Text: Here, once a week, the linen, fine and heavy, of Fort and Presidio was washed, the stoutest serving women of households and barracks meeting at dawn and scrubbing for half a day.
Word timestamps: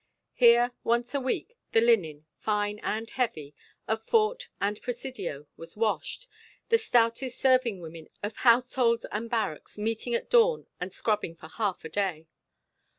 Here, 0.33 0.71
once 0.83 1.13
a 1.13 1.19
week, 1.19 1.59
the 1.73 1.79
linen, 1.79 2.25
fine 2.39 2.79
and 2.79 3.07
heavy, 3.07 3.53
of 3.87 4.01
Fort 4.01 4.49
and 4.59 4.81
Presidio 4.81 5.45
was 5.57 5.77
washed, 5.77 6.27
the 6.69 6.79
stoutest 6.79 7.37
serving 7.39 7.81
women 7.81 8.07
of 8.23 8.37
households 8.37 9.05
and 9.11 9.29
barracks 9.29 9.77
meeting 9.77 10.15
at 10.15 10.31
dawn 10.31 10.65
and 10.79 10.91
scrubbing 10.91 11.35
for 11.35 11.49
half 11.49 11.85
a 11.85 11.89
day. 11.89 12.25